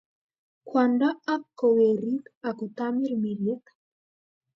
[0.67, 3.63] Kwanda ak ko Werit, ak ko Tamirmiriet,